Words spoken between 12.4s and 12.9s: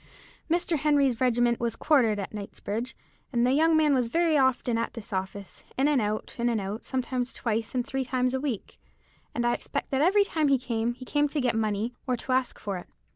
for it.